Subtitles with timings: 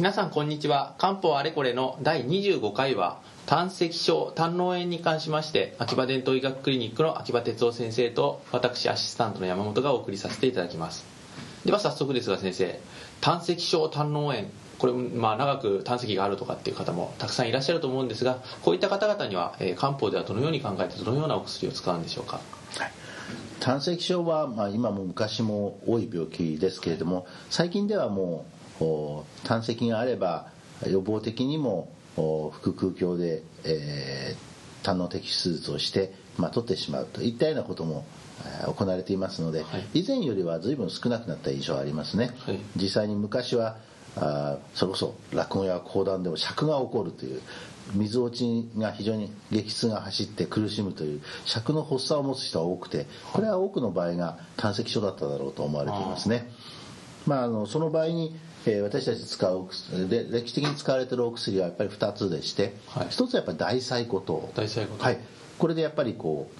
[0.00, 0.94] 皆さんこんにちは。
[0.96, 11.04] 漢方あれこれの第25回は胆石症胆嚢炎に関しまして秋葉伝統医学クリニックの秋葉哲夫先生と私アシスタントの山本がお送りさせていただきます。
[11.66, 12.80] では早速ですが先生
[13.20, 14.48] 胆石症胆嚢炎
[14.78, 22.40] これ、まあ、長く胆石があるとかっていう方もたくさんいらっしゃると思うんですがこういった方々には、えー漢方ではどのように考えてどのようなお薬を使うんでしょうか？
[23.60, 28.59] 胆石症は、まあ、今も昔も多い病気ですけれども最近ではもう
[29.44, 30.48] 胆石があれば
[30.88, 34.50] 予防的にもお腹腔鏡で、えー
[34.82, 38.06] 胆の摘出手術をして、まあ、取ってしまうといったようなことも
[38.62, 40.00] えー行われていますので、はい。
[40.00, 42.60] 以前よりは随分少なくなった印象はありますね、はい。
[42.76, 43.76] 実際に昔は
[44.16, 47.42] あーそれこそ落語や講談でも尺が起こるという
[47.94, 56.50] 水落ちが非常に激痛が走って苦しむという尺の発作を持つ人は多くてこれは多くの場合が胆石症だっただろうと思われていますね。
[57.26, 58.34] まあ、あのその場合に、
[58.66, 59.68] えー私たち使う
[60.08, 63.06] で歴史的に使われているお薬はやっぱり2つでして、はい。
[63.06, 65.18] 1つはやっぱり大細骨糖大細骨糖はい。
[65.58, 66.50] これでやっぱりこ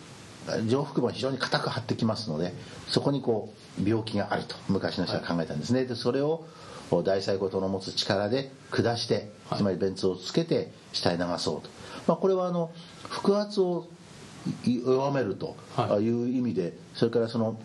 [0.49, 2.55] う上腹部が非常に硬く張ってきますので
[2.89, 6.47] そこにこう病気があると昔の人は考えたんですね、でそれを
[6.91, 9.59] 大細骨糖の持つ力で下して、はい。
[9.59, 11.69] つまり便通をつけて下へ流そうと、
[12.07, 12.71] まあ、これはあの
[13.09, 13.87] 腹圧を
[14.65, 16.03] い弱めるとはい。
[16.03, 17.61] いう意味で、それからその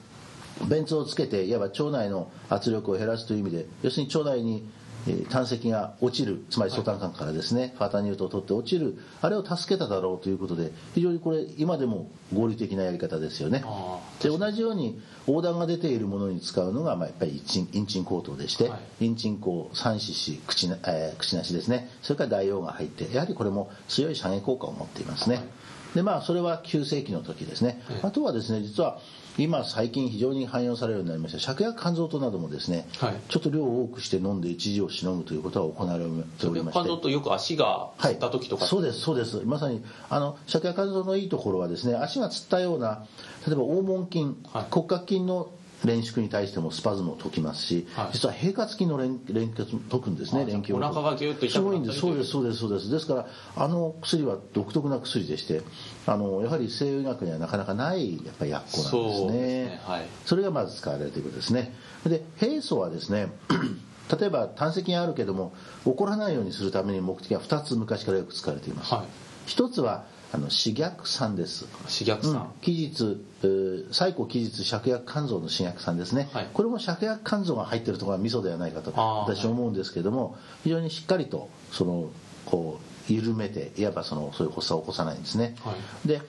[0.70, 4.68] 便通をつけていわば腸内の圧力を減らすという意味で要するに腸内に
[5.08, 13.64] えー胆石が落ちるつまり相胆管からですね、ファータニュートを取って落ちるあれを助けただろうということで非常にこれ今でも合理的なやり方ですよね。
[13.66, 21.90] あで同じように横断が出ているものに使うのが、まあ、やっぱりインチン口頭でして、はインチン口三四子口な、えー口なしですね。
[22.02, 25.48] それから大王が入ってやはりこれも強い射撃効果を持っていますね、
[25.96, 29.00] でまあそれは9世紀の時ですね、あとはですね実は
[29.38, 33.16] 今最近非常に汎用されるようになりました芍薬肝臓糖などもですね、はい。
[33.28, 36.84] ちょっと量を多くして飲んで一時をしのぐということは行われておりまして。
[36.84, 39.42] 肝臓とよく足がつった時とか、そうですそうです。
[39.46, 43.06] まさにあの芍薬肝臓のいいところはですね足がつったような
[43.46, 44.66] 例えば黄門筋、はい。
[44.72, 45.52] 骨格筋の
[45.84, 48.10] 連縮に対してもスパズムを解きますし、はい。
[48.14, 50.78] 実は平滑筋の連連結も解くんですねあ連携を。
[50.78, 51.72] お腹がギュッと痛くなったり。
[51.72, 52.92] すごいんですそうですそうですそうです。
[52.92, 55.62] ですからあの薬は独特な薬でして
[56.06, 59.82] あのやはり西洋医学にはなかなかないやっぱり薬効なんですそうねですね。
[59.86, 60.06] はい。
[60.26, 61.74] それがまず使われるということですね。
[62.06, 63.28] で平素はですね
[64.20, 65.54] 例えば胆石があるけども
[65.84, 69.06] 起こらないようにするために目的は2つ昔からよく使われています、はい。
[69.48, 71.66] 一つはあの刺逆酸です。
[71.84, 76.50] 刺逆酸、期日えー最古期日芍薬肝臓の刺薬酸ですね、はい。
[76.54, 80.36] これも芍薬肝臓が入っているところが味噌ではないかと私は思うんですけれども、
[80.66, 82.10] 非常にしっかりとその
[82.46, 85.74] こう緩めていわばそのそういう発作を起こさないんですね、は
[86.04, 86.08] い。
[86.08, 86.22] で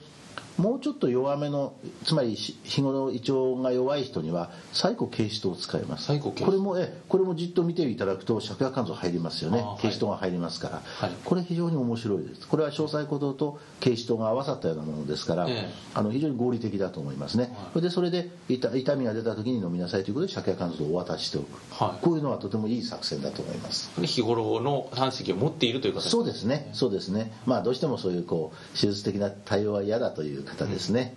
[0.57, 1.73] もうちょっと弱めの
[2.03, 6.11] つまりし日頃胃腸が弱い人には最古軽視糖を使います。
[6.19, 9.63] これもえこれもじっと見ていただくと芍薬肝臓入りますよね。
[9.79, 11.11] 軽視糖が入りますから、はい。
[11.23, 12.47] これ非常に面白いです。
[12.47, 15.69] これは詳細鼓動と軽視糖が合わさったようなものですから、ええ。
[15.93, 22.03] あの非常に合理的だと思いますね、それでそれで痛痛みが出た時に飲みなさいということで芍薬肝臓をお渡ししておく、はい。
[22.03, 23.91] こういうのはとてもいい作戦だと思います。
[24.01, 26.69] 日頃の胆石を持っているという方そうですね。
[26.73, 27.31] そうですね。
[27.45, 31.15] まあどうしてもそういうこう手術的な対応は嫌だという方ですね、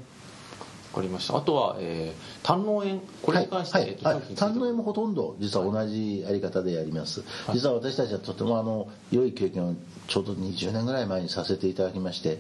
[0.92, 1.36] わかりました。
[1.36, 4.08] あとは、えー、胆嚢炎これに関して、はいえっと。
[4.08, 9.74] はい胆の炎もほとんど実は同じやり方でやります、実は私たちはとてもあの良い経験を
[10.08, 12.38] ちょうど20年ぐらい前にさせていただきまして、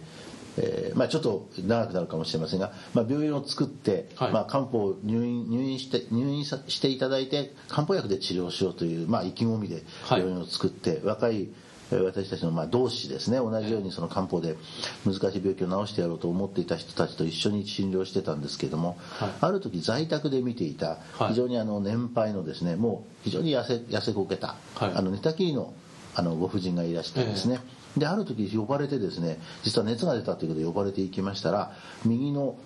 [0.56, 4.32] えーまあ、ちょっと長くなるかもしれませんが、まあ、病院を作って、はい。
[4.32, 10.20] まあ、漢方を入院入院して入院さしていただいて漢方薬で治療しようという、まあ、意気込みではい。
[10.20, 11.48] 病院を作って、若いえー
[11.96, 13.38] 私たちのまあ同志ですね。
[13.38, 14.56] 同じようにその漢方で
[15.04, 19.30] 難しい病気を治してやろうと思っていた人たちと一緒に診療してたんですけども、はい。
[19.40, 21.28] ある時在宅で見ていたはい。
[21.28, 24.92] 非常にあの年配のですねもう非常に痩せ痩せこけた、はい。
[24.94, 25.72] あの寝たきりの
[26.14, 27.60] あのご婦人がいらしてですね、
[27.96, 31.72] である時呼ばれてですね実は熱が出たということで呼ばれていきましたら
[32.04, 32.56] 右の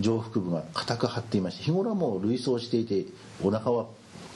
[0.00, 3.06] 上腹部が硬く張っていまして日頃はもう類走していて
[3.42, 3.86] お腹は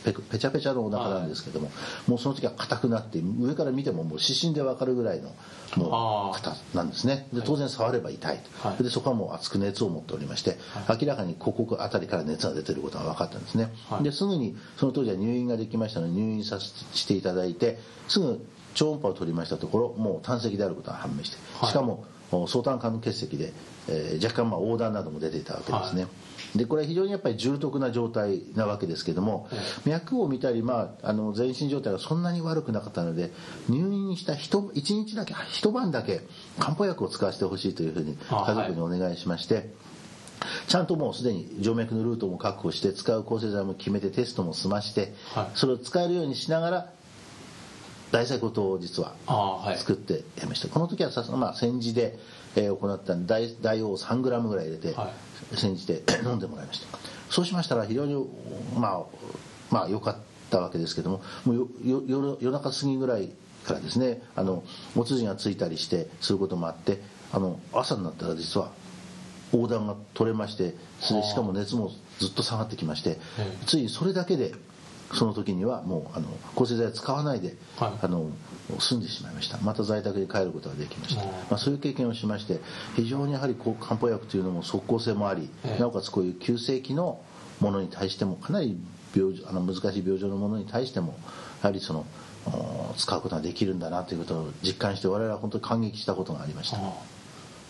[0.05, 1.71] ペコペチャペチャのお腹なんですけども、
[2.07, 5.35] もうその時は硬くなって上から見てももう指針で分かるぐらいの
[5.77, 7.27] もう硬なんですね。
[7.33, 8.83] で当然触れば痛いと、はい。
[8.83, 10.59] でそこはもう熱く熱を持っておりまして、
[10.89, 14.05] 明らかにここあたりから熱が出てることが分かったんですね、はい。
[14.05, 21.71] ですぐにその当時は入院ができましたので入院させしていただいてすぐ超音波を取りましたところもう胆石であることが判明して、はい。
[21.71, 23.53] しかもお相胆管の結石で、
[23.89, 26.09] えー若干まあ横断なども出ていたわけですね、は
[26.57, 29.49] でこれは非常にやっぱり重篤な状態なわけですけども、
[29.85, 33.31] 脈を見たり、まあ、あの全身状態がそんなに悪くなかったので
[33.69, 36.23] 入院した一1日だけ一晩だけ
[36.59, 39.71] 漢方薬を使わせてほしいというふうにあ家族にお願いしまして、
[40.69, 45.51] ちゃんともうすでに静脈のルートも確保して使う抗生剤も決めてテストも済まして、はい。
[45.55, 46.93] それを使えるようにしながら
[48.13, 49.15] 大細ことを実は
[49.77, 52.19] 作ってやりました、この時はさ、まあ、煎じで、
[52.55, 55.11] えー行ったんで大大王 3g ぐらい入れて、は
[55.55, 56.99] 煎じて 飲んでもらいました。
[57.31, 58.15] そうしましたら非常に
[58.77, 59.03] まあ
[59.71, 60.17] まあ良かっ
[60.51, 63.31] たわけですけどももうよよ夜夜中過ぎぐらい
[63.65, 64.63] からですねあの
[64.95, 67.03] お通じがついたりしてすることもあって
[67.33, 68.71] あの朝になったら実は
[69.53, 73.19] 横断が取れましてそれでしかも熱もずっと下がってきまして
[73.67, 74.53] ついにそれだけで
[75.15, 77.93] その時にはもうあの抗生剤を使わないで、はい。
[78.03, 78.31] あの
[78.81, 79.59] 済んでしまいました。
[79.59, 81.29] また在宅に帰ることができました、うん。
[81.31, 82.61] まあ、そういう経験をしまして
[82.97, 85.81] 非常にやはりこう漢方薬というのも即効性もあり、ええ。
[85.81, 87.21] なおかつこういう急性期の
[87.61, 88.77] ものに対してもかなり
[89.17, 91.17] 病あの難しい病状のものに対しても
[91.63, 92.05] やはりその
[92.47, 96.79] お使うことができるんだなということを実感して我々は本当に感激したことがありました、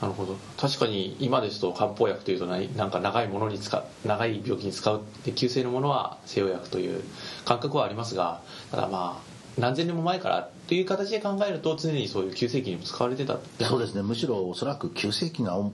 [0.00, 0.36] なるほど。
[0.58, 7.02] 確かに今ですと漢方薬というとなんか長いものに使う長い病気に使うで急性のものは西洋薬という
[7.46, 13.38] 感覚はありますがただまあ何千年も前からという形で考えると常にそういう急性期にも使われてた。
[13.64, 14.02] そうですね。
[14.02, 15.72] むしろおそらく急性期がお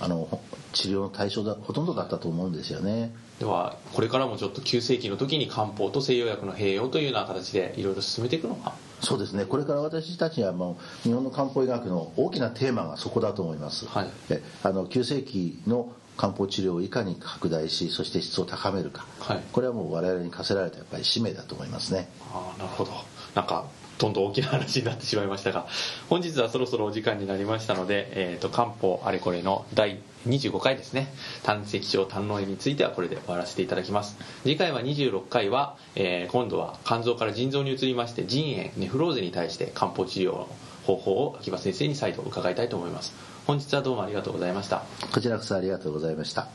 [0.00, 0.40] あの
[0.72, 3.14] 治療の対象だほとんどだったと思うんですよね。
[3.38, 8.74] ではこれからもちょっと急性期の時に漢方と西洋薬の併用というような形でいろいろ進めていくのか。
[9.00, 9.44] そうですね。
[9.46, 14.10] これから私たちはもう日本の漢方医学の大きなテーマがそこだと思います、はい。
[14.28, 19.42] えあの急性期の漢方治療をいかに拡大しそして質を高めるか、はい。
[19.52, 22.10] これはもう我々に課せられたやっぱり使命だと思いますね。
[22.32, 22.92] ああなるほど
[23.34, 23.66] なんか
[23.98, 25.66] どんどん大きな話になってしまいましたが
[26.08, 31.08] 本日はそろそろお時間になりましたので、えー、と漢方あれこれの第25回ですね。
[31.44, 34.18] 胆石症胆嚢炎についてはこれで終わらせていただきます。
[34.42, 40.48] 次回は26回は、えー今度は肝臓から腎臓に移りまして腎炎ネフローゼに対して漢方治療の
[40.84, 43.14] 方法を秋葉先生に再度伺いたいと思います
[43.46, 46.48] 本日はどうもありがとうございましたこちらこそありがとうございました